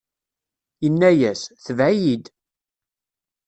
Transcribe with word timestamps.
Inna-as: 0.87 1.41
Tebɛ-iyi-d! 1.65 2.25